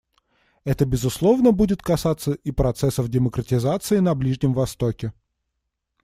[0.63, 5.13] Это, безусловно, будет касаться и процессов демократизации на Ближнем Востоке.